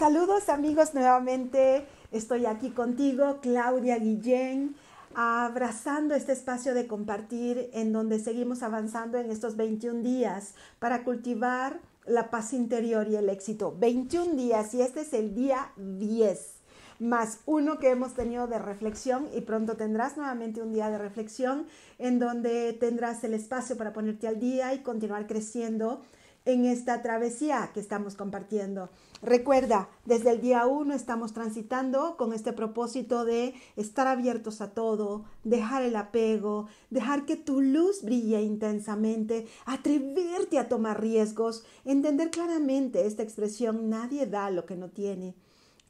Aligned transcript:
Saludos 0.00 0.48
amigos 0.48 0.94
nuevamente. 0.94 1.84
Estoy 2.10 2.46
aquí 2.46 2.70
contigo, 2.70 3.40
Claudia 3.42 3.98
Guillén, 3.98 4.74
abrazando 5.14 6.14
este 6.14 6.32
espacio 6.32 6.72
de 6.72 6.86
compartir 6.86 7.68
en 7.74 7.92
donde 7.92 8.18
seguimos 8.18 8.62
avanzando 8.62 9.18
en 9.18 9.30
estos 9.30 9.56
21 9.58 10.00
días 10.00 10.54
para 10.78 11.04
cultivar 11.04 11.80
la 12.06 12.30
paz 12.30 12.54
interior 12.54 13.08
y 13.08 13.16
el 13.16 13.28
éxito. 13.28 13.76
21 13.78 14.36
días 14.36 14.72
y 14.72 14.80
este 14.80 15.02
es 15.02 15.12
el 15.12 15.34
día 15.34 15.70
10 15.76 16.54
más 16.98 17.38
uno 17.46 17.78
que 17.78 17.90
hemos 17.90 18.14
tenido 18.14 18.46
de 18.46 18.58
reflexión 18.58 19.28
y 19.34 19.40
pronto 19.40 19.76
tendrás 19.76 20.18
nuevamente 20.18 20.62
un 20.62 20.72
día 20.72 20.90
de 20.90 20.98
reflexión 20.98 21.66
en 21.98 22.18
donde 22.18 22.74
tendrás 22.74 23.24
el 23.24 23.32
espacio 23.32 23.76
para 23.76 23.92
ponerte 23.94 24.28
al 24.28 24.38
día 24.38 24.74
y 24.74 24.80
continuar 24.80 25.26
creciendo 25.26 26.02
en 26.44 26.64
esta 26.64 27.02
travesía 27.02 27.70
que 27.74 27.80
estamos 27.80 28.14
compartiendo. 28.14 28.90
Recuerda, 29.22 29.90
desde 30.06 30.30
el 30.30 30.40
día 30.40 30.66
uno 30.66 30.94
estamos 30.94 31.32
transitando 31.32 32.16
con 32.16 32.32
este 32.32 32.52
propósito 32.52 33.24
de 33.24 33.54
estar 33.76 34.06
abiertos 34.06 34.60
a 34.60 34.72
todo, 34.72 35.24
dejar 35.44 35.82
el 35.82 35.96
apego, 35.96 36.68
dejar 36.88 37.26
que 37.26 37.36
tu 37.36 37.60
luz 37.60 38.02
brille 38.02 38.42
intensamente, 38.42 39.46
atreverte 39.66 40.58
a 40.58 40.68
tomar 40.68 41.00
riesgos, 41.00 41.64
entender 41.84 42.30
claramente 42.30 43.06
esta 43.06 43.22
expresión 43.22 43.90
nadie 43.90 44.26
da 44.26 44.50
lo 44.50 44.64
que 44.64 44.76
no 44.76 44.88
tiene, 44.88 45.34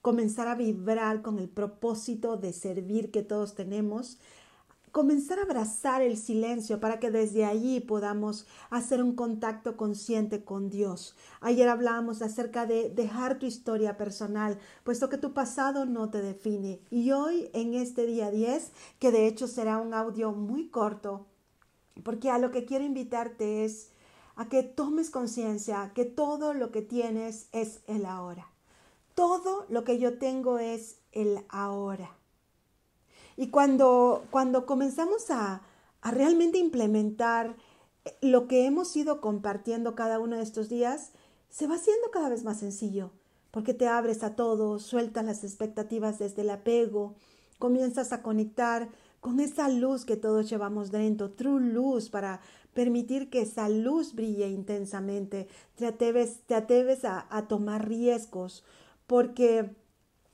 comenzar 0.02 0.48
a 0.48 0.56
vibrar 0.56 1.22
con 1.22 1.38
el 1.38 1.48
propósito 1.48 2.36
de 2.36 2.52
servir 2.52 3.12
que 3.12 3.22
todos 3.22 3.54
tenemos, 3.54 4.18
comenzar 4.92 5.38
a 5.38 5.42
abrazar 5.42 6.02
el 6.02 6.16
silencio 6.16 6.80
para 6.80 6.98
que 6.98 7.10
desde 7.10 7.44
allí 7.44 7.80
podamos 7.80 8.46
hacer 8.70 9.02
un 9.02 9.14
contacto 9.14 9.76
consciente 9.76 10.44
con 10.44 10.70
Dios. 10.70 11.16
Ayer 11.40 11.68
hablábamos 11.68 12.22
acerca 12.22 12.66
de 12.66 12.90
dejar 12.90 13.38
tu 13.38 13.46
historia 13.46 13.96
personal, 13.96 14.58
puesto 14.84 15.08
que 15.08 15.18
tu 15.18 15.32
pasado 15.32 15.86
no 15.86 16.10
te 16.10 16.22
define. 16.22 16.80
Y 16.90 17.12
hoy, 17.12 17.50
en 17.52 17.74
este 17.74 18.06
día 18.06 18.30
10, 18.30 18.72
que 18.98 19.10
de 19.10 19.26
hecho 19.26 19.46
será 19.46 19.78
un 19.78 19.94
audio 19.94 20.32
muy 20.32 20.68
corto, 20.68 21.26
porque 22.02 22.30
a 22.30 22.38
lo 22.38 22.50
que 22.50 22.64
quiero 22.64 22.84
invitarte 22.84 23.64
es 23.64 23.90
a 24.36 24.48
que 24.48 24.62
tomes 24.62 25.10
conciencia 25.10 25.92
que 25.94 26.04
todo 26.04 26.54
lo 26.54 26.72
que 26.72 26.82
tienes 26.82 27.48
es 27.52 27.82
el 27.86 28.06
ahora. 28.06 28.48
Todo 29.14 29.66
lo 29.68 29.84
que 29.84 29.98
yo 29.98 30.18
tengo 30.18 30.58
es 30.58 30.98
el 31.12 31.44
ahora. 31.48 32.19
Y 33.40 33.48
cuando, 33.48 34.26
cuando 34.30 34.66
comenzamos 34.66 35.30
a, 35.30 35.62
realmente 36.02 36.58
implementar 36.58 37.56
lo 38.20 38.46
que 38.46 38.66
hemos 38.66 38.94
ido 38.94 39.22
compartiendo 39.22 39.94
cada 39.94 40.18
uno 40.18 40.36
de 40.36 40.42
estos 40.42 40.68
días, 40.68 41.12
se 41.48 41.66
va 41.66 41.76
haciendo 41.76 42.10
cada 42.10 42.28
vez 42.28 42.44
más 42.44 42.58
sencillo, 42.58 43.12
porque 43.50 43.72
te 43.72 43.88
abres 43.88 44.24
a 44.24 44.36
todo, 44.36 44.78
sueltas 44.78 45.24
las 45.24 45.42
expectativas 45.42 46.18
desde 46.18 46.42
el 46.42 46.50
apego, 46.50 47.14
comienzas 47.58 48.12
a 48.12 48.20
conectar 48.20 48.90
con 49.20 49.40
esa 49.40 49.70
luz 49.70 50.04
que 50.04 50.18
todos 50.18 50.50
llevamos 50.50 50.90
dentro, 50.90 51.30
true 51.30 51.62
luz, 51.62 52.10
para 52.10 52.42
permitir 52.74 53.30
que 53.30 53.40
esa 53.40 53.70
luz 53.70 54.14
brille 54.14 54.48
intensamente, 54.48 55.48
te 55.76 55.86
atreves, 55.86 56.42
te 56.46 56.54
a 56.54 57.48
tomar 57.48 57.88
riesgos, 57.88 58.64
porque 59.06 59.74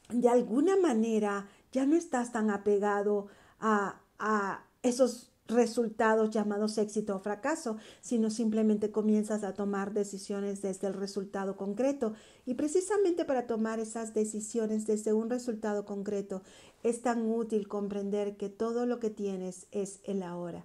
de 0.08 0.28
alguna 0.28 0.76
manera 0.76 1.48
ya 1.76 1.84
no 1.84 1.94
estás 1.94 2.32
tan 2.32 2.48
apegado 2.48 3.26
a, 3.60 4.00
a 4.18 4.64
esos 4.82 5.30
resultados 5.46 6.30
llamados 6.30 6.78
éxito 6.78 7.14
o 7.14 7.18
fracaso, 7.18 7.76
sino 8.00 8.30
simplemente 8.30 8.90
comienzas 8.90 9.44
a 9.44 9.52
tomar 9.52 9.92
decisiones 9.92 10.62
desde 10.62 10.86
el 10.86 10.94
resultado 10.94 11.54
concreto. 11.58 12.14
Y 12.46 12.54
precisamente 12.54 13.26
para 13.26 13.46
tomar 13.46 13.78
esas 13.78 14.14
decisiones 14.14 14.86
desde 14.86 15.12
un 15.12 15.28
resultado 15.28 15.84
concreto 15.84 16.40
es 16.82 17.02
tan 17.02 17.30
útil 17.30 17.68
comprender 17.68 18.38
que 18.38 18.48
todo 18.48 18.86
lo 18.86 18.98
que 18.98 19.10
tienes 19.10 19.66
es 19.70 20.00
el 20.04 20.22
ahora. 20.22 20.64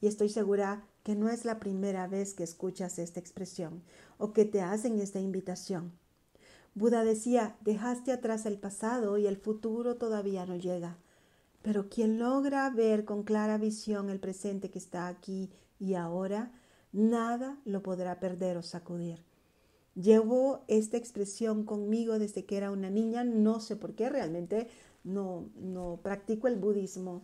Y 0.00 0.06
estoy 0.06 0.28
segura 0.28 0.86
que 1.02 1.16
no 1.16 1.30
es 1.30 1.44
la 1.44 1.58
primera 1.58 2.06
vez 2.06 2.32
que 2.32 2.44
escuchas 2.44 3.00
esta 3.00 3.18
expresión 3.18 3.82
o 4.18 4.32
que 4.32 4.44
te 4.44 4.62
hacen 4.62 5.00
esta 5.00 5.18
invitación. 5.18 6.03
Buda 6.74 7.04
decía, 7.04 7.56
dejaste 7.60 8.10
atrás 8.10 8.46
el 8.46 8.58
pasado 8.58 9.16
y 9.16 9.26
el 9.26 9.36
futuro 9.36 9.96
todavía 9.96 10.44
no 10.44 10.56
llega. 10.56 10.98
Pero 11.62 11.88
quien 11.88 12.18
logra 12.18 12.68
ver 12.70 13.04
con 13.04 13.22
clara 13.22 13.58
visión 13.58 14.10
el 14.10 14.18
presente 14.18 14.70
que 14.70 14.78
está 14.78 15.06
aquí 15.06 15.50
y 15.78 15.94
ahora, 15.94 16.52
nada 16.92 17.60
lo 17.64 17.82
podrá 17.82 18.18
perder 18.18 18.56
o 18.56 18.62
sacudir. 18.62 19.22
Llevo 19.94 20.64
esta 20.66 20.96
expresión 20.96 21.64
conmigo 21.64 22.18
desde 22.18 22.44
que 22.44 22.56
era 22.56 22.72
una 22.72 22.90
niña, 22.90 23.22
no 23.22 23.60
sé 23.60 23.76
por 23.76 23.94
qué 23.94 24.08
realmente 24.08 24.68
no, 25.04 25.50
no 25.54 26.00
practico 26.02 26.48
el 26.48 26.56
budismo 26.56 27.22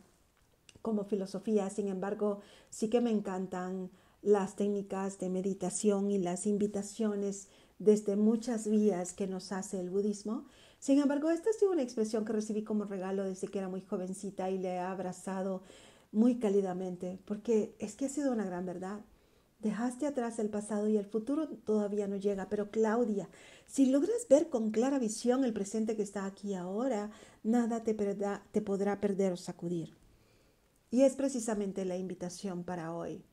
como 0.80 1.04
filosofía, 1.04 1.68
sin 1.70 1.88
embargo, 1.88 2.40
sí 2.70 2.88
que 2.88 3.00
me 3.00 3.10
encantan 3.10 3.90
las 4.22 4.54
técnicas 4.54 5.18
de 5.18 5.28
meditación 5.28 6.10
y 6.10 6.18
las 6.18 6.46
invitaciones 6.46 7.48
desde 7.80 8.14
muchas 8.14 8.68
vías 8.68 9.12
que 9.14 9.26
nos 9.26 9.50
hace 9.50 9.80
el 9.80 9.90
budismo. 9.90 10.44
Sin 10.78 11.00
embargo, 11.00 11.30
esta 11.30 11.50
ha 11.50 11.52
sido 11.52 11.72
una 11.72 11.82
expresión 11.82 12.24
que 12.24 12.32
recibí 12.32 12.62
como 12.62 12.84
regalo 12.84 13.24
desde 13.24 13.48
que 13.48 13.58
era 13.58 13.68
muy 13.68 13.80
jovencita 13.80 14.50
y 14.50 14.58
le 14.58 14.74
he 14.74 14.78
abrazado 14.78 15.62
muy 16.12 16.38
cálidamente, 16.38 17.18
porque 17.24 17.74
es 17.78 17.96
que 17.96 18.06
ha 18.06 18.08
sido 18.10 18.32
una 18.32 18.44
gran 18.44 18.66
verdad. 18.66 19.00
Dejaste 19.60 20.06
atrás 20.06 20.38
el 20.38 20.50
pasado 20.50 20.88
y 20.88 20.96
el 20.96 21.06
futuro 21.06 21.48
todavía 21.48 22.06
no 22.06 22.16
llega, 22.16 22.48
pero 22.48 22.70
Claudia, 22.70 23.28
si 23.66 23.86
logras 23.86 24.26
ver 24.28 24.48
con 24.48 24.70
clara 24.70 24.98
visión 24.98 25.44
el 25.44 25.52
presente 25.52 25.96
que 25.96 26.02
está 26.02 26.26
aquí 26.26 26.54
ahora, 26.54 27.10
nada 27.42 27.82
te, 27.82 27.94
te 27.94 28.62
podrá 28.62 29.00
perder 29.00 29.32
o 29.32 29.36
sacudir. 29.36 29.96
Y 30.90 31.02
es 31.02 31.14
precisamente 31.14 31.84
la 31.84 31.96
invitación 31.96 32.64
para 32.64 32.94
hoy. 32.94 33.24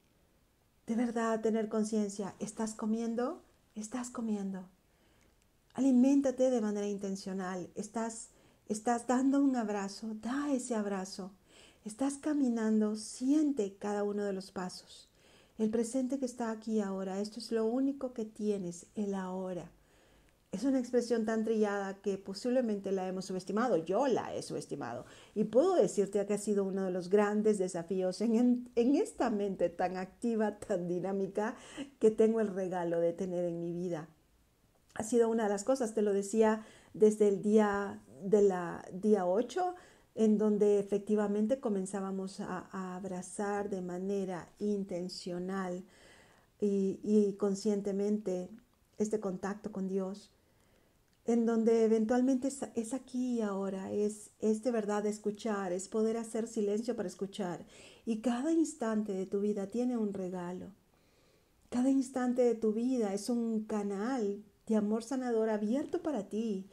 De 0.86 0.96
verdad, 0.96 1.42
tener 1.42 1.68
conciencia, 1.68 2.36
¿estás 2.40 2.76
comiendo? 2.76 3.42
Estás 3.82 4.10
comiendo. 4.10 4.68
Aliméntate 5.74 6.50
de 6.50 6.62
manera 6.62 6.88
intencional. 6.88 7.70
Estás, 7.76 8.30
estás 8.68 9.08
dando 9.08 9.42
un 9.42 9.56
abrazo, 9.56 10.16
da 10.22 10.52
ese 10.52 10.76
abrazo. 10.76 11.32
Estás 11.86 12.18
caminando, 12.18 12.96
siente 12.96 13.76
cada 13.78 14.04
uno 14.04 14.24
de 14.24 14.34
los 14.34 14.52
pasos. 14.52 15.08
El 15.58 15.70
presente 15.70 16.20
que 16.20 16.26
está 16.26 16.52
aquí 16.52 16.82
ahora, 16.82 17.20
esto 17.20 17.40
es 17.40 17.52
lo 17.52 17.66
único 17.66 18.14
que 18.14 18.26
tienes, 18.26 18.88
el 18.96 19.16
ahora. 19.16 19.72
Es 20.52 20.64
una 20.64 20.80
expresión 20.80 21.26
tan 21.26 21.44
trillada 21.44 22.02
que 22.02 22.18
posiblemente 22.18 22.92
la 22.94 23.08
hemos 23.08 23.26
subestimado, 23.26 23.78
yo 23.78 24.08
la 24.08 24.34
he 24.34 24.42
subestimado. 24.42 25.06
Y 25.36 25.44
puedo 25.44 25.76
decirte 25.76 26.26
que 26.26 26.34
ha 26.34 26.38
sido 26.38 26.64
uno 26.64 26.86
de 26.86 26.92
los 26.92 27.10
grandes 27.10 27.58
desafíos 27.58 28.22
en, 28.22 28.70
en, 28.76 28.96
esta 28.96 29.30
mente 29.30 29.70
tan 29.70 29.98
activa, 29.98 30.58
tan 30.58 30.88
dinámica 30.88 31.56
que 32.00 32.12
tengo 32.12 32.40
el 32.40 32.48
regalo 32.48 33.02
de 33.02 33.12
tener 33.12 33.44
en 33.44 33.60
mi 33.60 33.74
vida. 33.74 34.08
Ha 34.96 35.04
sido 35.04 35.30
una 35.30 35.44
de 35.44 35.50
las 35.50 35.66
cosas, 35.66 35.94
te 35.94 36.02
lo 36.02 36.14
decía 36.14 36.66
desde 36.94 37.28
el 37.28 37.42
día, 37.42 38.02
de 38.24 38.42
la, 38.42 38.86
día 38.94 39.26
8, 39.28 39.76
en 40.16 40.38
donde 40.38 40.80
efectivamente 40.80 41.60
comenzábamos 41.60 42.40
a, 42.40 42.68
a 42.72 42.96
abrazar 42.96 43.70
de 43.70 43.82
manera 43.82 44.50
intencional 44.60 45.84
y, 46.60 47.00
y 47.04 47.34
conscientemente 47.34 48.50
este 48.98 49.20
contacto 49.20 49.72
con 49.72 49.88
Dios 49.88 50.32
en 51.28 51.46
donde 51.46 51.84
eventualmente 51.84 52.50
es, 52.76 52.94
aquí 52.94 53.36
y 53.36 53.42
ahora, 53.42 53.92
es, 53.92 54.32
es 54.40 54.64
de 54.64 54.72
verdad 54.72 55.06
escuchar, 55.06 55.74
es 55.74 55.90
poder 55.90 56.16
hacer 56.16 56.48
silencio 56.48 56.96
para 56.96 57.10
escuchar. 57.10 57.66
Y 58.06 58.22
cada 58.22 58.54
instante 58.54 59.12
de 59.12 59.26
tu 59.26 59.42
vida 59.42 59.68
tiene 59.68 59.98
un 59.98 60.14
regalo. 60.14 60.68
Cada 61.70 61.90
instante 61.90 62.44
de 62.44 62.56
tu 62.56 62.72
vida 62.72 63.14
es 63.14 63.30
un 63.30 63.66
canal 63.66 64.42
de 64.68 64.78
amor 64.78 65.04
sanador 65.04 65.50
abierto 65.50 66.02
para 66.02 66.30
ti, 66.30 66.66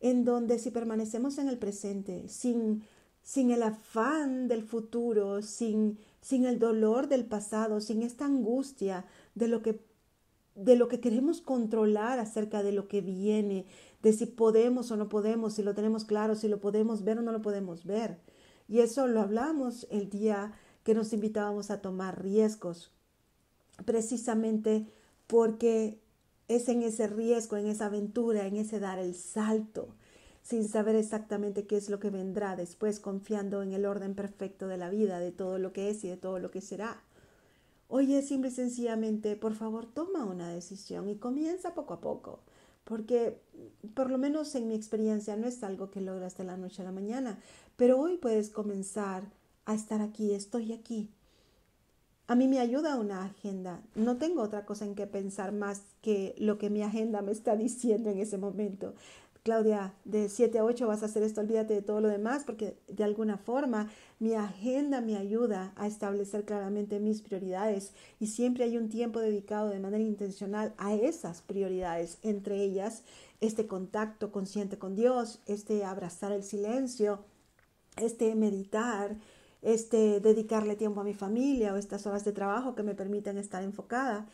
en 0.00 0.24
donde 0.24 0.58
si 0.58 0.72
permanecemos 0.72 1.38
en 1.38 1.48
el 1.48 1.58
presente, 1.58 2.28
sin, 2.28 2.82
sin 3.22 3.52
el 3.52 3.62
afán 3.62 4.48
del 4.48 4.64
futuro, 4.64 5.40
sin, 5.40 5.98
sin 6.20 6.46
el 6.46 6.58
dolor 6.58 7.06
del 7.06 7.26
pasado, 7.26 7.80
sin 7.80 8.02
esta 8.02 8.24
angustia 8.24 9.04
de 9.36 9.46
lo 9.46 9.62
que 9.62 9.80
de 10.64 10.76
lo 10.76 10.88
que 10.88 11.00
queremos 11.00 11.40
controlar 11.40 12.18
acerca 12.18 12.62
de 12.62 12.72
lo 12.72 12.86
que 12.86 13.00
viene, 13.00 13.66
de 14.02 14.12
si 14.12 14.26
podemos 14.26 14.90
o 14.90 14.96
no 14.96 15.08
podemos, 15.08 15.54
si 15.54 15.62
lo 15.62 15.74
tenemos 15.74 16.04
claro, 16.04 16.34
si 16.34 16.48
lo 16.48 16.60
podemos 16.60 17.02
ver 17.02 17.18
o 17.18 17.22
no 17.22 17.32
lo 17.32 17.42
podemos 17.42 17.84
ver. 17.84 18.18
Y 18.68 18.80
eso 18.80 19.06
lo 19.06 19.20
hablamos 19.20 19.86
el 19.90 20.10
día 20.10 20.52
que 20.84 20.94
nos 20.94 21.12
invitábamos 21.12 21.70
a 21.70 21.80
tomar 21.80 22.22
riesgos, 22.22 22.92
precisamente 23.84 24.86
porque 25.26 25.98
es 26.48 26.68
en 26.68 26.82
ese 26.82 27.06
riesgo, 27.06 27.56
en 27.56 27.66
esa 27.66 27.86
aventura, 27.86 28.46
en 28.46 28.56
ese 28.56 28.80
dar 28.80 28.98
el 28.98 29.14
salto, 29.14 29.94
sin 30.42 30.68
saber 30.68 30.96
exactamente 30.96 31.66
qué 31.66 31.76
es 31.76 31.88
lo 31.88 32.00
que 32.00 32.10
vendrá 32.10 32.56
después, 32.56 33.00
confiando 33.00 33.62
en 33.62 33.72
el 33.72 33.86
orden 33.86 34.14
perfecto 34.14 34.66
de 34.68 34.76
la 34.76 34.90
vida, 34.90 35.20
de 35.20 35.32
todo 35.32 35.58
lo 35.58 35.72
que 35.72 35.90
es 35.90 36.04
y 36.04 36.08
de 36.08 36.16
todo 36.16 36.38
lo 36.38 36.50
que 36.50 36.60
será. 36.60 37.02
Oye, 37.90 38.22
simple 38.22 38.48
y 38.48 38.52
sencillamente, 38.52 39.36
por 39.36 39.54
favor, 39.54 39.84
toma 39.84 40.24
una 40.24 40.48
decisión 40.48 41.08
y 41.08 41.16
comienza 41.16 41.74
poco 41.74 41.92
a 41.94 42.00
poco 42.00 42.40
porque 42.90 43.40
por 43.94 44.10
lo 44.10 44.18
menos 44.18 44.52
en 44.56 44.66
mi 44.66 44.74
experiencia 44.74 45.36
no 45.36 45.46
es 45.46 45.62
algo 45.62 45.92
que 45.92 46.00
logras 46.00 46.36
de 46.36 46.42
la 46.42 46.56
noche 46.56 46.82
a 46.82 46.84
la 46.84 46.90
mañana, 46.90 47.38
pero 47.76 48.00
hoy 48.00 48.16
puedes 48.16 48.50
comenzar 48.50 49.22
a 49.64 49.74
estar 49.74 50.00
aquí, 50.00 50.34
estoy 50.34 50.72
aquí. 50.72 51.08
A 52.26 52.34
mí 52.34 52.48
me 52.48 52.58
ayuda 52.58 52.96
una 52.96 53.24
agenda. 53.24 53.80
No 53.94 54.16
tengo 54.16 54.42
otra 54.42 54.64
cosa 54.64 54.86
en 54.86 54.96
que 54.96 55.06
pensar 55.06 55.52
más 55.52 55.82
que 56.02 56.34
lo 56.38 56.58
que 56.58 56.68
mi 56.68 56.82
agenda 56.82 57.22
me 57.22 57.30
está 57.30 57.54
diciendo 57.56 58.10
en 58.10 58.18
ese 58.18 58.38
momento. 58.38 58.94
Claudia, 59.42 59.94
de 60.04 60.28
7 60.28 60.58
a 60.58 60.64
8 60.64 60.86
vas 60.86 61.02
a 61.02 61.06
hacer 61.06 61.22
esto, 61.22 61.40
olvídate 61.40 61.74
de 61.74 61.82
todo 61.82 62.00
lo 62.00 62.08
demás, 62.08 62.44
porque 62.44 62.76
de 62.88 63.04
alguna 63.04 63.38
forma 63.38 63.88
mi 64.18 64.34
agenda 64.34 65.00
me 65.00 65.16
ayuda 65.16 65.72
a 65.76 65.86
establecer 65.86 66.44
claramente 66.44 67.00
mis 67.00 67.22
prioridades 67.22 67.92
y 68.18 68.26
siempre 68.26 68.64
hay 68.64 68.76
un 68.76 68.88
tiempo 68.88 69.18
dedicado 69.20 69.70
de 69.70 69.80
manera 69.80 70.04
intencional 70.04 70.74
a 70.76 70.94
esas 70.94 71.40
prioridades, 71.40 72.18
entre 72.22 72.62
ellas 72.62 73.02
este 73.40 73.66
contacto 73.66 74.30
consciente 74.30 74.78
con 74.78 74.94
Dios, 74.94 75.40
este 75.46 75.84
abrazar 75.84 76.32
el 76.32 76.42
silencio, 76.42 77.24
este 77.96 78.34
meditar, 78.34 79.16
este 79.62 80.20
dedicarle 80.20 80.76
tiempo 80.76 81.00
a 81.00 81.04
mi 81.04 81.14
familia 81.14 81.72
o 81.72 81.76
estas 81.76 82.06
horas 82.06 82.24
de 82.24 82.32
trabajo 82.32 82.74
que 82.74 82.82
me 82.82 82.94
permiten 82.94 83.38
estar 83.38 83.62
enfocada 83.62 84.26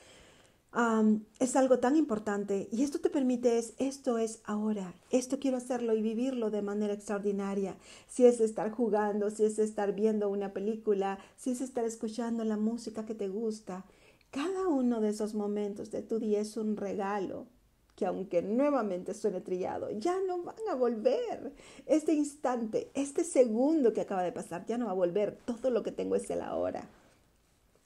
es 1.39 1.57
algo 1.57 1.79
tan 1.79 1.97
importante 1.97 2.69
y 2.71 2.83
esto 2.83 2.99
te 3.01 3.09
permite 3.09 3.57
es, 3.57 3.73
esto 3.79 4.19
es 4.19 4.41
ahora, 4.45 4.93
esto 5.11 5.39
quiero 5.39 5.57
hacerlo 5.57 5.95
y 5.95 6.03
vivirlo 6.03 6.51
de 6.51 6.61
manera 6.61 6.93
extraordinaria. 6.93 7.77
Si 8.09 8.27
es 8.27 8.41
estar 8.41 8.71
jugando, 8.71 9.31
si 9.31 9.45
es 9.45 9.59
estar 9.59 9.95
viendo 9.95 10.29
una 10.29 10.53
película, 10.53 11.19
si 11.39 11.53
es 11.53 11.63
estar 11.63 11.87
escuchando 11.87 12.45
la 12.45 12.59
música 12.59 13.07
que 13.07 13.15
te 13.15 13.29
gusta, 13.29 13.87
cada 14.31 14.69
uno 14.69 15.01
de 15.01 15.09
esos 15.09 15.35
momentos 15.35 15.91
de 15.91 16.03
tu 16.03 16.19
día 16.19 16.41
es 16.41 16.59
un 16.59 16.77
regalo 16.77 17.47
que 17.95 18.05
aunque 18.05 18.43
nuevamente 18.43 19.15
suene 19.15 19.41
trillado, 19.41 19.91
ya 19.93 20.19
no 20.27 20.43
van 20.43 20.57
a 20.71 20.75
volver. 20.75 21.55
Este 21.87 22.13
instante, 22.13 22.91
este 22.93 23.25
segundo 23.25 23.95
que 23.95 24.03
acaba 24.03 24.23
de 24.23 24.33
pasar, 24.33 24.67
ya 24.67 24.77
no 24.77 24.85
va 24.85 24.91
a 24.91 24.95
volver. 24.95 25.39
Todo 25.47 25.71
lo 25.71 25.83
que 25.83 25.93
tengo 25.93 26.17
es 26.17 26.29
el 26.29 26.43
ahora. 26.43 26.91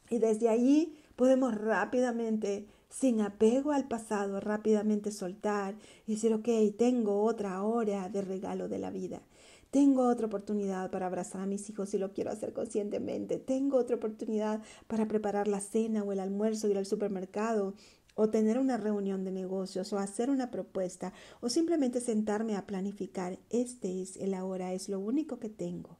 Y 0.09 0.19
desde 0.19 0.49
ahí 0.49 0.99
podemos 1.15 1.55
rápidamente 1.55 2.67
sin 2.91 3.21
apego 3.21 3.73
al 3.73 3.89
pasado, 3.89 4.41
rápidamente 4.41 5.13
soltar 5.13 5.77
y 6.07 6.15
decir, 6.15 6.35
ok, 6.35 6.49
tengo 6.77 7.23
otra 7.23 7.63
hora 7.63 8.09
de 8.09 8.21
regalo 8.21 8.69
de 8.69 8.79
la 8.79 8.91
vida. 8.91 9.23
Tengo 9.71 10.09
otra 10.09 10.27
oportunidad 10.27 10.91
para 10.91 11.07
abrazar 11.07 11.43
a 11.43 11.47
mis 11.47 11.71
hijos 11.71 11.91
si 11.91 11.99
lo 11.99 12.13
quiero 12.13 12.33
hacer 12.33 12.53
conscientemente. 12.53 13.39
Tengo 13.39 13.79
otra 13.79 13.97
oportunidad 13.97 14.61
para 14.89 15.07
preparar 15.07 15.47
la 15.47 15.61
cena 15.61 16.03
o 16.03 16.13
el 16.13 16.19
almuerzo, 16.19 16.69
ir 16.69 16.77
al 16.77 16.87
supermercado 16.87 17.75
o 18.17 18.29
tener 18.31 18.59
una 18.59 18.77
reunión 18.77 19.25
de 19.25 19.31
negocios 19.31 19.93
o 19.93 19.99
hacer 19.99 20.29
una 20.29 20.51
propuesta 20.51 21.13
o 21.41 21.49
simplemente 21.49 22.01
sentarme 22.01 22.57
a 22.57 22.67
planificar. 22.67 23.39
Este 23.49 24.03
es 24.03 24.17
el 24.17 24.35
ahora, 24.35 24.73
es 24.73 24.89
lo 24.89 24.99
único 24.99 25.39
que 25.39 25.49
tengo. 25.49 25.99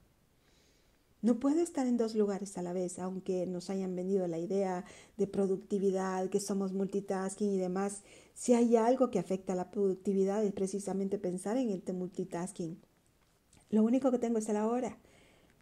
No 1.23 1.39
puedo 1.39 1.61
estar 1.61 1.87
en 1.87 1.99
dos 1.99 2.15
lugares 2.15 2.57
a 2.57 2.63
la 2.63 2.73
vez, 2.73 2.99
aunque 2.99 3.47
nos 3.47 3.69
hayan 3.69 3.95
vendido 3.95 4.27
la 4.27 4.39
idea 4.39 4.87
de 5.19 5.27
productividad, 5.27 6.31
que 6.31 6.41
somos 6.41 6.73
multitasking 6.73 7.53
y 7.53 7.59
demás. 7.59 8.03
Si 8.35 8.55
hay 8.55 8.77
algo 8.77 9.11
que 9.11 9.19
afecta 9.19 9.53
a 9.53 9.57
la 9.57 9.71
productividad 9.71 10.43
es 10.43 10.53
precisamente 10.53 11.19
pensar 11.19 11.59
en 11.59 11.71
este 11.71 11.93
multitasking. 11.93 12.81
Lo 13.69 13.83
único 13.83 14.11
que 14.11 14.19
tengo 14.19 14.39
es 14.39 14.49
el 14.49 14.57
ahora. 14.57 14.99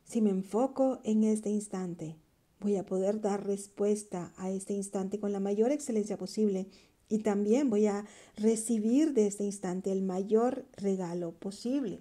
Si 0.04 0.20
me 0.20 0.30
enfoco 0.30 1.00
en 1.02 1.24
este 1.24 1.50
instante, 1.50 2.16
voy 2.60 2.76
a 2.76 2.86
poder 2.86 3.20
dar 3.20 3.44
respuesta 3.44 4.32
a 4.36 4.50
este 4.50 4.74
instante 4.74 5.18
con 5.18 5.32
la 5.32 5.40
mayor 5.40 5.72
excelencia 5.72 6.16
posible 6.16 6.68
y 7.08 7.18
también 7.18 7.68
voy 7.68 7.86
a 7.86 8.06
recibir 8.36 9.12
de 9.12 9.26
este 9.26 9.44
instante 9.44 9.90
el 9.90 10.02
mayor 10.02 10.66
regalo 10.76 11.32
posible. 11.32 12.00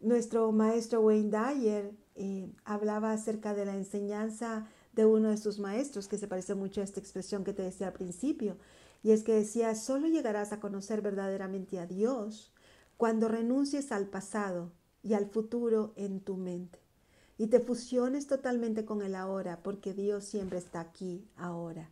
Nuestro 0.00 0.50
maestro 0.52 1.00
Wayne 1.02 1.30
Dyer 1.30 1.94
eh, 2.20 2.52
hablaba 2.64 3.12
acerca 3.12 3.54
de 3.54 3.64
la 3.64 3.74
enseñanza 3.74 4.66
de 4.92 5.06
uno 5.06 5.30
de 5.30 5.38
sus 5.38 5.58
maestros, 5.58 6.06
que 6.06 6.18
se 6.18 6.28
parece 6.28 6.54
mucho 6.54 6.80
a 6.80 6.84
esta 6.84 7.00
expresión 7.00 7.44
que 7.44 7.52
te 7.52 7.62
decía 7.62 7.88
al 7.88 7.92
principio, 7.94 8.56
y 9.02 9.12
es 9.12 9.22
que 9.22 9.32
decía, 9.32 9.74
solo 9.74 10.06
llegarás 10.06 10.52
a 10.52 10.60
conocer 10.60 11.00
verdaderamente 11.00 11.78
a 11.78 11.86
Dios 11.86 12.52
cuando 12.96 13.28
renuncies 13.28 13.90
al 13.90 14.06
pasado 14.06 14.70
y 15.02 15.14
al 15.14 15.26
futuro 15.26 15.94
en 15.96 16.20
tu 16.20 16.36
mente 16.36 16.78
y 17.40 17.46
te 17.46 17.58
fusiones 17.58 18.26
totalmente 18.26 18.84
con 18.84 19.00
el 19.00 19.14
ahora, 19.14 19.60
porque 19.62 19.94
Dios 19.94 20.24
siempre 20.24 20.58
está 20.58 20.80
aquí 20.80 21.26
ahora. 21.38 21.88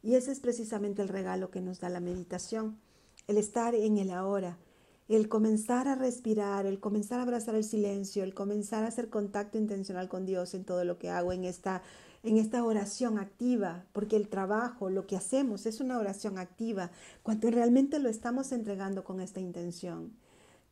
Y 0.00 0.14
ese 0.14 0.30
es 0.30 0.38
precisamente 0.38 1.02
el 1.02 1.08
regalo 1.08 1.50
que 1.50 1.60
nos 1.60 1.80
da 1.80 1.88
la 1.88 1.98
meditación, 1.98 2.78
el 3.26 3.36
estar 3.36 3.74
en 3.74 3.98
el 3.98 4.12
ahora, 4.12 4.58
el 5.08 5.28
comenzar 5.28 5.86
a 5.88 5.94
respirar, 5.94 6.66
el 6.66 6.80
comenzar 6.80 7.20
a 7.20 7.22
abrazar 7.22 7.54
el 7.54 7.64
silencio, 7.64 8.24
el 8.24 8.34
comenzar 8.34 8.84
a 8.84 8.88
hacer 8.88 9.08
contacto 9.08 9.56
intencional 9.58 10.08
con 10.08 10.26
Dios 10.26 10.54
en 10.54 10.64
todo 10.64 10.84
lo 10.84 10.98
que 10.98 11.10
hago, 11.10 11.32
en 11.32 11.44
esta, 11.44 11.82
en 12.24 12.38
esta 12.38 12.64
oración 12.64 13.18
activa, 13.18 13.84
porque 13.92 14.16
el 14.16 14.28
trabajo, 14.28 14.90
lo 14.90 15.06
que 15.06 15.16
hacemos 15.16 15.66
es 15.66 15.80
una 15.80 15.98
oración 15.98 16.38
activa, 16.38 16.90
cuando 17.22 17.50
realmente 17.50 18.00
lo 18.00 18.08
estamos 18.08 18.50
entregando 18.50 19.04
con 19.04 19.20
esta 19.20 19.40
intención. 19.40 20.12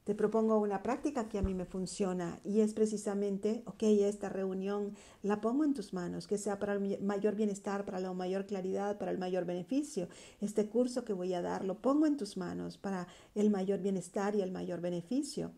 Te 0.05 0.15
propongo 0.15 0.59
una 0.59 0.83
práctica 0.83 1.31
que 1.31 1.39
a 1.39 1.43
mí 1.43 1.55
me 1.55 1.65
funciona 1.65 2.39
y 2.45 2.61
es 2.61 2.75
precisamente, 2.75 3.63
ok, 3.65 3.85
esta 3.85 4.29
reunión 4.29 4.93
la 5.23 5.41
pongo 5.41 5.65
en 5.65 5.73
tus 5.73 5.95
manos, 5.95 6.27
que 6.27 6.37
sea 6.37 6.59
para 6.59 6.75
el 6.75 7.01
mayor 7.01 7.37
bienestar, 7.37 7.87
para 7.87 8.01
la 8.01 8.13
mayor 8.13 8.45
claridad, 8.45 8.99
para 8.99 9.11
el 9.13 9.17
mayor 9.17 9.47
beneficio. 9.47 10.11
Este 10.43 10.69
curso 10.69 11.07
que 11.07 11.15
voy 11.15 11.33
a 11.33 11.41
dar 11.41 11.65
lo 11.65 11.81
pongo 11.81 12.05
en 12.05 12.19
tus 12.19 12.37
manos 12.37 12.77
para 12.77 13.07
el 13.35 13.49
mayor 13.49 13.81
bienestar 13.81 14.37
y 14.37 14.43
el 14.43 14.53
mayor 14.53 14.83
beneficio. 14.83 15.53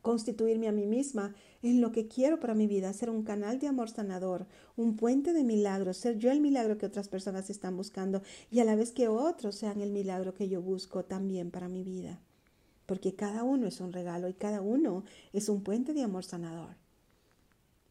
Constituirme 0.00 0.68
a 0.68 0.72
mí 0.72 0.86
misma 0.86 1.34
en 1.60 1.82
lo 1.82 1.92
que 1.92 2.08
quiero 2.08 2.40
para 2.40 2.54
mi 2.54 2.66
vida, 2.66 2.90
ser 2.94 3.10
un 3.10 3.22
canal 3.22 3.58
de 3.58 3.66
amor 3.66 3.90
sanador, 3.90 4.46
un 4.76 4.96
puente 4.96 5.34
de 5.34 5.44
milagros, 5.44 5.98
ser 5.98 6.16
yo 6.16 6.30
el 6.30 6.40
milagro 6.40 6.78
que 6.78 6.86
otras 6.86 7.08
personas 7.10 7.50
están 7.50 7.76
buscando 7.76 8.22
y 8.50 8.60
a 8.60 8.64
la 8.64 8.76
vez 8.76 8.92
que 8.92 9.08
otros 9.08 9.56
sean 9.56 9.82
el 9.82 9.90
milagro 9.90 10.32
que 10.32 10.48
yo 10.48 10.62
busco 10.62 11.04
también 11.04 11.50
para 11.50 11.68
mi 11.68 11.82
vida 11.82 12.22
porque 12.88 13.14
cada 13.14 13.44
uno 13.44 13.66
es 13.66 13.80
un 13.80 13.92
regalo 13.92 14.30
y 14.30 14.32
cada 14.32 14.62
uno 14.62 15.04
es 15.34 15.50
un 15.50 15.62
puente 15.62 15.92
de 15.92 16.02
amor 16.02 16.24
sanador. 16.24 16.74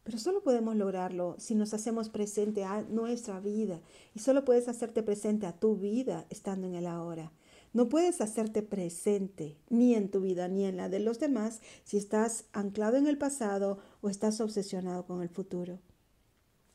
Pero 0.04 0.18
solo 0.18 0.42
podemos 0.42 0.76
lograrlo 0.76 1.36
si 1.38 1.54
nos 1.54 1.76
hacemos 1.76 2.10
presente 2.10 2.64
a 2.64 2.82
nuestra 2.82 3.40
vida 3.40 3.80
y 4.16 4.20
solo 4.20 4.44
puedes 4.44 4.68
hacerte 4.68 5.04
presente 5.04 5.46
a 5.46 5.54
tu 5.54 5.76
vida 5.76 6.26
estando 6.32 6.66
en 6.66 6.74
el 6.74 6.88
ahora. 6.88 7.32
No 7.74 7.90
puedes 7.90 8.22
hacerte 8.22 8.64
presente 8.64 9.56
ni 9.70 9.94
en 9.94 10.10
tu 10.10 10.20
vida 10.20 10.48
ni 10.48 10.66
en 10.66 10.78
la 10.78 10.90
de 10.90 11.00
los 11.00 11.20
demás 11.20 11.62
si 11.84 11.98
estás 11.98 12.46
anclado 12.52 12.98
en 12.98 13.06
el 13.06 13.20
pasado 13.20 13.78
o 14.02 14.10
estás 14.10 14.42
obsesionado 14.42 15.06
con 15.06 15.22
el 15.22 15.30
futuro. 15.30 15.78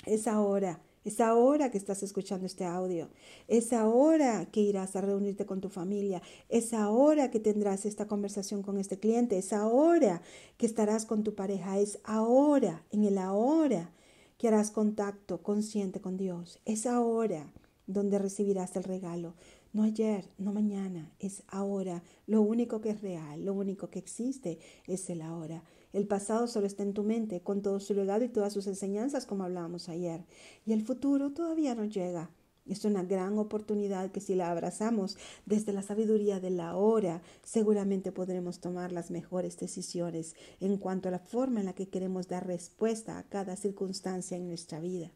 Es 0.07 0.29
ahora 0.29 0.81
es 1.05 1.21
ahora 1.21 1.71
que 1.71 1.79
estás 1.79 2.03
escuchando 2.03 2.47
este 2.47 2.65
audio. 2.65 3.09
Es 3.49 3.73
ahora 3.73 4.47
que 4.47 4.61
irás 4.61 4.95
a 4.95 5.01
reunirte 5.01 5.47
con 5.47 5.61
tu 5.61 5.69
familia. 5.69 6.23
Es 6.49 6.73
ahora 6.73 7.31
que 7.31 7.41
tendrás 7.41 7.87
esta 7.87 8.07
conversación 8.07 8.63
con 8.63 8.79
este 8.79 8.99
cliente. 8.99 9.37
Es 9.37 9.53
ahora 9.53 10.23
que 10.59 10.67
estarás 10.67 11.05
con 11.05 11.25
tu 11.25 11.35
pareja. 11.35 11.79
Es 11.79 11.99
ahora, 12.05 12.85
en 12.91 13.05
el 13.05 13.19
ahora, 13.19 13.91
que 14.39 14.49
harás 14.49 14.71
contacto 14.71 15.43
consciente 15.43 16.01
con 16.01 16.17
Dios. 16.17 16.61
Es 16.65 16.87
ahora 16.87 17.53
donde 17.87 18.19
recibirás 18.19 18.77
el 18.77 18.85
regalo. 18.85 19.35
No 19.73 19.85
ayer, 19.85 20.25
no 20.39 20.53
mañana, 20.53 21.11
es 21.19 21.43
ahora. 21.49 22.03
Lo 22.27 22.43
único 22.43 22.81
que 22.81 22.91
es 22.91 23.01
real, 23.01 23.45
lo 23.45 23.55
único 23.55 23.89
que 23.89 23.99
existe 23.99 24.59
es 24.87 25.09
el 25.11 25.23
ahora. 25.23 25.63
El 25.93 26.07
pasado 26.07 26.47
solo 26.47 26.67
está 26.67 26.83
en 26.83 26.95
tu 26.95 27.03
mente, 27.03 27.43
con 27.43 27.61
todo 27.61 27.79
su 27.79 27.95
legado 27.95 28.25
y 28.25 28.29
todas 28.29 28.53
sus 28.53 28.67
enseñanzas, 28.67 29.27
como 29.27 29.45
hablábamos 29.45 29.89
ayer. 29.89 30.25
Y 30.65 30.73
el 30.73 30.83
futuro 30.83 31.33
todavía 31.33 31.75
no 31.75 31.85
llega. 31.85 32.31
Es 32.67 32.85
una 32.85 33.03
gran 33.03 33.39
oportunidad 33.39 34.13
que 34.13 34.21
si 34.21 34.35
la 34.35 34.51
abrazamos 34.51 35.19
desde 35.47 35.73
la 35.73 35.83
sabiduría 35.83 36.39
de 36.39 36.51
la 36.51 36.77
hora, 36.77 37.21
seguramente 37.43 38.13
podremos 38.13 38.61
tomar 38.61 38.93
las 38.93 39.11
mejores 39.11 39.59
decisiones 39.59 40.37
en 40.61 40.77
cuanto 40.79 41.09
a 41.09 41.13
la 41.13 41.19
forma 41.19 41.61
en 41.61 41.67
la 41.67 41.75
que 41.75 41.89
queremos 41.89 42.29
dar 42.29 42.47
respuesta 42.47 43.19
a 43.19 43.25
cada 43.25 43.57
circunstancia 43.57 44.37
en 44.37 44.47
nuestra 44.47 44.79
vida. 44.79 45.11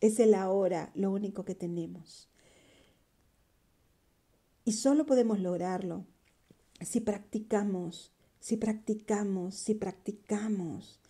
Es 0.00 0.20
el 0.20 0.34
ahora 0.34 0.92
lo 0.94 1.10
único 1.10 1.44
que 1.44 1.54
tenemos. 1.54 2.28
Y 4.66 4.72
solo 4.72 5.06
podemos 5.06 5.40
lograrlo 5.40 6.04
si 6.82 7.00
practicamos 7.00 8.12
si 8.46 8.56
practicamos, 8.56 9.56
si 9.56 9.74
practicamos 9.74 11.00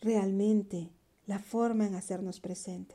realmente 0.00 0.88
la 1.26 1.38
forma 1.38 1.86
en 1.86 1.94
hacernos 1.94 2.40
presente. 2.40 2.94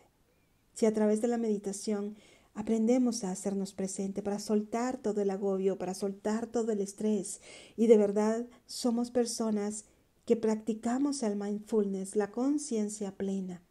Si 0.74 0.88
a 0.88 0.92
través 0.92 1.22
de 1.22 1.28
la 1.28 1.38
meditación 1.38 2.16
aprendemos 2.56 3.24
a 3.24 3.30
hacernos 3.30 3.74
presente 3.74 4.24
para 4.24 4.40
soltar 4.40 4.98
todo 4.98 5.22
el 5.22 5.30
agobio, 5.30 5.78
para 5.78 5.94
soltar 5.94 6.48
todo 6.48 6.72
el 6.72 6.82
estrés 6.82 7.42
y 7.78 7.86
de 7.86 7.98
verdad 7.98 8.48
somos 8.66 9.12
personas 9.12 9.86
que 10.26 10.36
practicamos 10.36 11.22
el 11.22 11.36
mindfulness, 11.36 12.16
la 12.16 12.32
conciencia 12.32 13.16
plena. 13.16 13.62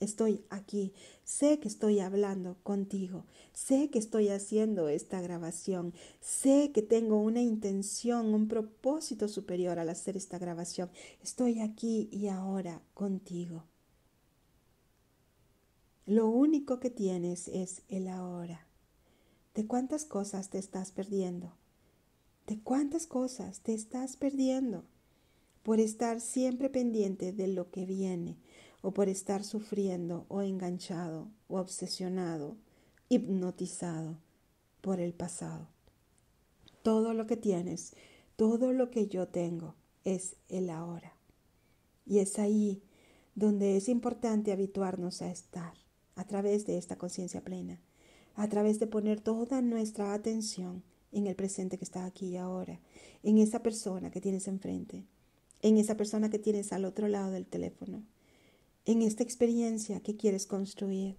Estoy 0.00 0.44
aquí, 0.48 0.92
sé 1.24 1.60
que 1.60 1.68
estoy 1.68 2.00
hablando 2.00 2.56
contigo, 2.62 3.26
sé 3.52 3.90
que 3.90 3.98
estoy 3.98 4.28
haciendo 4.28 4.88
esta 4.88 5.20
grabación, 5.20 5.94
sé 6.20 6.72
que 6.72 6.82
tengo 6.82 7.20
una 7.20 7.42
intención, 7.42 8.34
un 8.34 8.48
propósito 8.48 9.28
superior 9.28 9.78
al 9.78 9.90
hacer 9.90 10.16
esta 10.16 10.38
grabación. 10.38 10.90
Estoy 11.22 11.60
aquí 11.60 12.08
y 12.10 12.28
ahora 12.28 12.82
contigo. 12.94 13.64
Lo 16.06 16.28
único 16.28 16.80
que 16.80 16.90
tienes 16.90 17.46
es 17.48 17.82
el 17.88 18.08
ahora. 18.08 18.66
¿De 19.54 19.66
cuántas 19.66 20.04
cosas 20.04 20.48
te 20.48 20.58
estás 20.58 20.90
perdiendo? 20.90 21.52
¿De 22.46 22.58
cuántas 22.58 23.06
cosas 23.06 23.60
te 23.60 23.74
estás 23.74 24.16
perdiendo? 24.16 24.84
Por 25.62 25.78
estar 25.78 26.20
siempre 26.20 26.70
pendiente 26.70 27.32
de 27.32 27.46
lo 27.46 27.70
que 27.70 27.84
viene, 27.84 28.38
o 28.82 28.92
por 28.92 29.08
estar 29.08 29.44
sufriendo 29.44 30.24
o 30.28 30.42
enganchado 30.42 31.28
o 31.48 31.58
obsesionado, 31.58 32.56
hipnotizado 33.08 34.18
por 34.80 35.00
el 35.00 35.12
pasado. 35.12 35.68
Todo 36.82 37.12
lo 37.12 37.26
que 37.26 37.36
tienes, 37.36 37.94
todo 38.36 38.72
lo 38.72 38.90
que 38.90 39.06
yo 39.06 39.28
tengo 39.28 39.74
es 40.04 40.36
el 40.48 40.70
ahora. 40.70 41.12
Y 42.06 42.18
es 42.18 42.38
ahí 42.38 42.82
donde 43.34 43.76
es 43.76 43.88
importante 43.88 44.52
habituarnos 44.52 45.22
a 45.22 45.30
estar 45.30 45.74
a 46.16 46.24
través 46.24 46.66
de 46.66 46.78
esta 46.78 46.96
conciencia 46.96 47.42
plena, 47.42 47.80
a 48.34 48.48
través 48.48 48.78
de 48.80 48.86
poner 48.86 49.20
toda 49.20 49.60
nuestra 49.60 50.14
atención 50.14 50.82
en 51.12 51.26
el 51.26 51.34
presente 51.34 51.78
que 51.78 51.84
está 51.84 52.04
aquí 52.04 52.28
y 52.28 52.36
ahora, 52.36 52.80
en 53.22 53.38
esa 53.38 53.62
persona 53.62 54.10
que 54.10 54.20
tienes 54.20 54.48
enfrente, 54.48 55.04
en 55.62 55.76
esa 55.76 55.96
persona 55.96 56.30
que 56.30 56.38
tienes 56.38 56.72
al 56.72 56.84
otro 56.84 57.08
lado 57.08 57.30
del 57.30 57.46
teléfono, 57.46 58.02
en 58.90 59.02
esta 59.02 59.22
experiencia 59.22 60.00
que 60.00 60.16
quieres 60.16 60.46
construir. 60.46 61.16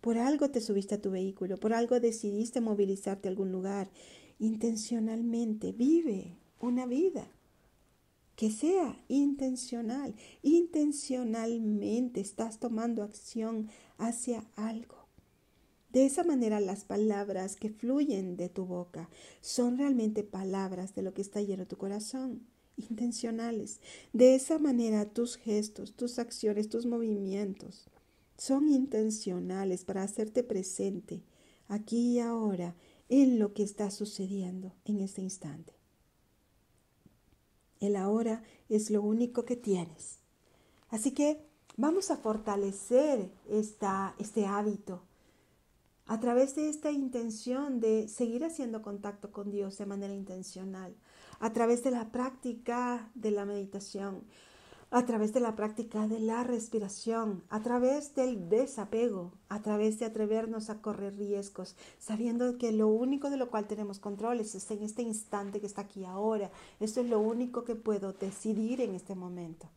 Por 0.00 0.16
algo 0.16 0.50
te 0.50 0.62
subiste 0.62 0.94
a 0.94 1.02
tu 1.02 1.10
vehículo, 1.10 1.58
por 1.58 1.74
algo 1.74 2.00
decidiste 2.00 2.62
movilizarte 2.62 3.28
a 3.28 3.30
algún 3.30 3.52
lugar. 3.52 3.90
Intencionalmente 4.38 5.72
vive 5.72 6.38
una 6.60 6.86
vida 6.86 7.30
que 8.36 8.50
sea 8.50 8.96
intencional. 9.08 10.14
Intencionalmente 10.40 12.22
estás 12.22 12.58
tomando 12.58 13.02
acción 13.02 13.68
hacia 13.98 14.46
algo. 14.56 15.06
De 15.92 16.06
esa 16.06 16.24
manera 16.24 16.58
las 16.58 16.86
palabras 16.86 17.56
que 17.56 17.68
fluyen 17.68 18.38
de 18.38 18.48
tu 18.48 18.64
boca 18.64 19.10
son 19.42 19.76
realmente 19.76 20.24
palabras 20.24 20.94
de 20.94 21.02
lo 21.02 21.12
que 21.12 21.20
está 21.20 21.42
lleno 21.42 21.66
tu 21.66 21.76
corazón 21.76 22.46
intencionales. 22.88 23.80
De 24.12 24.34
esa 24.34 24.58
manera 24.58 25.04
tus 25.06 25.36
gestos, 25.36 25.94
tus 25.94 26.18
acciones, 26.18 26.68
tus 26.68 26.86
movimientos 26.86 27.88
son 28.36 28.68
intencionales 28.68 29.84
para 29.84 30.02
hacerte 30.02 30.42
presente 30.42 31.22
aquí 31.68 32.14
y 32.14 32.20
ahora 32.20 32.74
en 33.08 33.38
lo 33.38 33.52
que 33.52 33.62
está 33.62 33.90
sucediendo 33.90 34.72
en 34.84 35.00
este 35.00 35.20
instante. 35.20 35.74
El 37.80 37.96
ahora 37.96 38.42
es 38.68 38.90
lo 38.90 39.02
único 39.02 39.44
que 39.44 39.56
tienes. 39.56 40.18
Así 40.88 41.12
que 41.12 41.40
vamos 41.76 42.10
a 42.10 42.16
fortalecer 42.16 43.30
esta, 43.48 44.14
este 44.18 44.46
hábito 44.46 45.02
a 46.06 46.18
través 46.18 46.56
de 46.56 46.68
esta 46.68 46.90
intención 46.90 47.78
de 47.78 48.08
seguir 48.08 48.44
haciendo 48.44 48.82
contacto 48.82 49.30
con 49.30 49.50
Dios 49.50 49.78
de 49.78 49.86
manera 49.86 50.12
intencional, 50.12 50.94
a 51.40 51.52
través 51.54 51.82
de 51.82 51.90
la 51.90 52.12
práctica 52.12 53.10
de 53.14 53.30
la 53.30 53.46
meditación, 53.46 54.22
a 54.90 55.06
través 55.06 55.32
de 55.32 55.40
la 55.40 55.56
práctica 55.56 56.06
de 56.06 56.20
la 56.20 56.44
respiración, 56.44 57.42
a 57.48 57.62
través 57.62 58.14
del 58.14 58.48
desapego, 58.48 59.32
a 59.48 59.62
través 59.62 59.98
de 59.98 60.04
atrevernos 60.04 60.68
a 60.68 60.82
correr 60.82 61.16
riesgos, 61.16 61.76
sabiendo 61.98 62.58
que 62.58 62.72
lo 62.72 62.88
único 62.88 63.30
de 63.30 63.38
lo 63.38 63.50
cual 63.50 63.66
tenemos 63.66 64.00
control 64.00 64.40
es 64.40 64.70
en 64.70 64.82
este 64.82 65.02
instante 65.02 65.60
que 65.60 65.66
está 65.66 65.82
aquí 65.82 66.04
ahora. 66.04 66.50
Esto 66.78 67.00
es 67.00 67.08
lo 67.08 67.20
único 67.20 67.64
que 67.64 67.74
puedo 67.74 68.12
decidir 68.12 68.80
en 68.82 68.94
este 68.94 69.14
momento. 69.14 69.68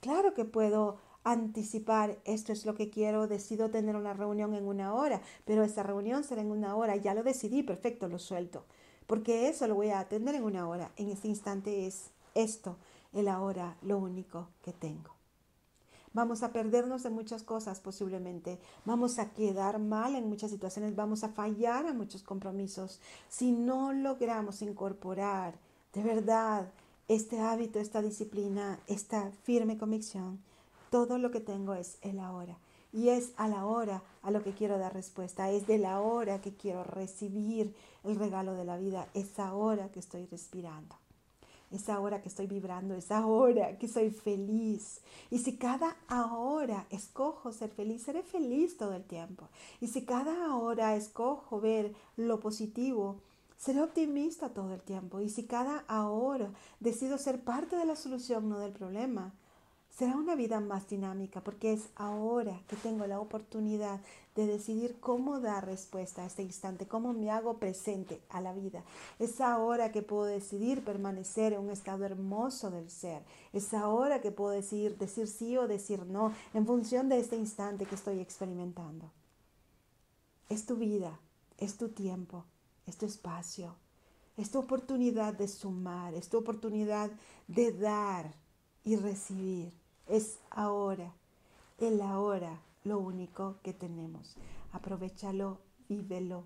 Claro 0.00 0.34
que 0.34 0.44
puedo 0.44 0.96
anticipar, 1.22 2.18
esto 2.24 2.52
es 2.52 2.66
lo 2.66 2.74
que 2.74 2.88
quiero, 2.90 3.26
decido 3.28 3.70
tener 3.70 3.94
una 3.94 4.12
reunión 4.12 4.54
en 4.54 4.66
una 4.66 4.94
hora, 4.94 5.20
pero 5.44 5.64
esa 5.64 5.82
reunión 5.82 6.24
será 6.24 6.40
en 6.40 6.50
una 6.50 6.76
hora, 6.76 6.96
ya 6.96 7.14
lo 7.14 7.22
decidí, 7.22 7.62
perfecto, 7.62 8.08
lo 8.08 8.18
suelto 8.18 8.64
porque 9.06 9.48
eso 9.48 9.66
lo 9.66 9.74
voy 9.74 9.90
a 9.90 10.00
atender 10.00 10.34
en 10.34 10.44
una 10.44 10.68
hora. 10.68 10.90
En 10.96 11.10
este 11.10 11.28
instante 11.28 11.86
es 11.86 12.10
esto, 12.34 12.76
el 13.12 13.28
ahora, 13.28 13.76
lo 13.82 13.98
único 13.98 14.48
que 14.62 14.72
tengo. 14.72 15.16
Vamos 16.12 16.42
a 16.42 16.50
perdernos 16.50 17.02
de 17.02 17.10
muchas 17.10 17.42
cosas 17.42 17.78
posiblemente, 17.80 18.58
vamos 18.86 19.18
a 19.18 19.34
quedar 19.34 19.78
mal 19.78 20.14
en 20.14 20.28
muchas 20.28 20.50
situaciones, 20.50 20.96
vamos 20.96 21.24
a 21.24 21.28
fallar 21.28 21.86
a 21.86 21.92
muchos 21.92 22.22
compromisos 22.22 23.00
si 23.28 23.52
no 23.52 23.92
logramos 23.92 24.62
incorporar 24.62 25.58
de 25.92 26.02
verdad 26.02 26.72
este 27.08 27.40
hábito, 27.40 27.78
esta 27.78 28.02
disciplina, 28.02 28.80
esta 28.86 29.30
firme 29.44 29.78
convicción. 29.78 30.40
Todo 30.90 31.18
lo 31.18 31.30
que 31.30 31.40
tengo 31.40 31.74
es 31.74 31.98
el 32.00 32.18
ahora. 32.18 32.58
Y 32.96 33.10
es 33.10 33.34
a 33.36 33.46
la 33.46 33.66
hora 33.66 34.02
a 34.22 34.30
lo 34.30 34.42
que 34.42 34.52
quiero 34.52 34.78
dar 34.78 34.94
respuesta, 34.94 35.50
es 35.50 35.66
de 35.66 35.76
la 35.76 36.00
hora 36.00 36.40
que 36.40 36.54
quiero 36.54 36.82
recibir 36.82 37.74
el 38.04 38.16
regalo 38.16 38.54
de 38.54 38.64
la 38.64 38.78
vida, 38.78 39.06
es 39.12 39.38
ahora 39.38 39.92
que 39.92 40.00
estoy 40.00 40.24
respirando, 40.24 40.96
es 41.70 41.90
ahora 41.90 42.22
que 42.22 42.30
estoy 42.30 42.46
vibrando, 42.46 42.94
es 42.94 43.10
ahora 43.10 43.76
que 43.76 43.86
soy 43.86 44.08
feliz. 44.08 45.02
Y 45.30 45.40
si 45.40 45.58
cada 45.58 45.94
hora 46.08 46.86
escojo 46.88 47.52
ser 47.52 47.68
feliz, 47.68 48.02
seré 48.02 48.22
feliz 48.22 48.78
todo 48.78 48.94
el 48.94 49.04
tiempo. 49.04 49.46
Y 49.82 49.88
si 49.88 50.06
cada 50.06 50.56
hora 50.56 50.96
escojo 50.96 51.60
ver 51.60 51.94
lo 52.16 52.40
positivo, 52.40 53.16
seré 53.58 53.82
optimista 53.82 54.48
todo 54.54 54.72
el 54.72 54.80
tiempo. 54.80 55.20
Y 55.20 55.28
si 55.28 55.44
cada 55.44 55.84
hora 56.08 56.50
decido 56.80 57.18
ser 57.18 57.44
parte 57.44 57.76
de 57.76 57.84
la 57.84 57.94
solución, 57.94 58.48
no 58.48 58.58
del 58.58 58.72
problema, 58.72 59.34
será 59.96 60.14
una 60.14 60.34
vida 60.34 60.60
más 60.60 60.88
dinámica 60.90 61.40
porque 61.40 61.72
es 61.72 61.88
ahora 61.96 62.60
que 62.68 62.76
tengo 62.76 63.06
la 63.06 63.18
oportunidad 63.18 63.98
de 64.34 64.46
decidir 64.46 65.00
cómo 65.00 65.40
dar 65.40 65.64
respuesta 65.64 66.22
a 66.22 66.26
este 66.26 66.42
instante, 66.42 66.86
cómo 66.86 67.14
me 67.14 67.30
hago 67.30 67.56
presente 67.56 68.20
a 68.28 68.42
la 68.42 68.52
vida. 68.52 68.84
Es 69.18 69.40
ahora 69.40 69.92
que 69.92 70.02
puedo 70.02 70.24
decidir 70.24 70.84
permanecer 70.84 71.54
en 71.54 71.60
un 71.60 71.70
estado 71.70 72.04
hermoso 72.04 72.70
del 72.70 72.90
ser. 72.90 73.22
Es 73.54 73.72
ahora 73.72 74.20
que 74.20 74.30
puedo 74.30 74.50
decidir 74.50 74.98
decir 74.98 75.28
sí 75.28 75.56
o 75.56 75.66
decir 75.66 76.04
no 76.04 76.34
en 76.52 76.66
función 76.66 77.08
de 77.08 77.18
este 77.18 77.36
instante 77.36 77.86
que 77.86 77.94
estoy 77.94 78.20
experimentando. 78.20 79.10
Es 80.50 80.66
tu 80.66 80.76
vida, 80.76 81.18
es 81.56 81.78
tu 81.78 81.88
tiempo, 81.88 82.44
es 82.84 82.98
tu 82.98 83.06
espacio, 83.06 83.74
es 84.36 84.50
tu 84.50 84.58
oportunidad 84.58 85.32
de 85.32 85.48
sumar, 85.48 86.12
es 86.12 86.28
tu 86.28 86.36
oportunidad 86.36 87.10
de 87.48 87.72
dar 87.72 88.34
y 88.84 88.96
recibir 88.96 89.85
es 90.06 90.38
ahora, 90.50 91.12
el 91.78 92.00
ahora, 92.00 92.60
lo 92.84 92.98
único 92.98 93.56
que 93.62 93.72
tenemos. 93.72 94.36
Aprovechalo, 94.72 95.58
vívelo, 95.88 96.44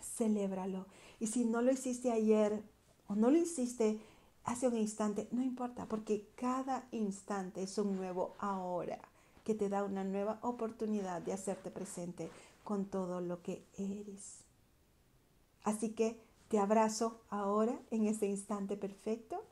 celébralo. 0.00 0.86
Y 1.20 1.28
si 1.28 1.44
no 1.44 1.62
lo 1.62 1.72
hiciste 1.72 2.10
ayer 2.10 2.62
o 3.08 3.14
no 3.14 3.30
lo 3.30 3.38
hiciste 3.38 4.00
hace 4.44 4.68
un 4.68 4.76
instante, 4.76 5.28
no 5.30 5.42
importa, 5.42 5.86
porque 5.86 6.28
cada 6.34 6.86
instante 6.90 7.62
es 7.62 7.78
un 7.78 7.96
nuevo 7.96 8.34
ahora 8.38 8.98
que 9.44 9.54
te 9.54 9.68
da 9.68 9.84
una 9.84 10.04
nueva 10.04 10.38
oportunidad 10.42 11.22
de 11.22 11.32
hacerte 11.32 11.70
presente 11.70 12.30
con 12.64 12.86
todo 12.86 13.20
lo 13.20 13.42
que 13.42 13.64
eres. 13.76 14.44
Así 15.64 15.90
que 15.90 16.20
te 16.48 16.58
abrazo 16.58 17.20
ahora 17.28 17.78
en 17.90 18.06
este 18.06 18.26
instante 18.26 18.76
perfecto 18.76 19.42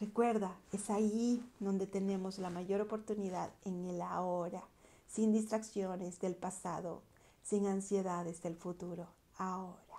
Recuerda, 0.00 0.56
es 0.72 0.88
ahí 0.88 1.44
donde 1.58 1.86
tenemos 1.86 2.38
la 2.38 2.48
mayor 2.48 2.80
oportunidad 2.80 3.50
en 3.66 3.84
el 3.84 4.00
ahora, 4.00 4.62
sin 5.06 5.30
distracciones 5.30 6.18
del 6.20 6.34
pasado, 6.36 7.02
sin 7.42 7.66
ansiedades 7.66 8.42
del 8.42 8.56
futuro, 8.56 9.08
ahora. 9.36 9.89